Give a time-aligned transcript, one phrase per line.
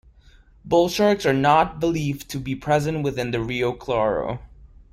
[0.65, 4.39] Bull sharks are not believed to be present within the Rio Claro.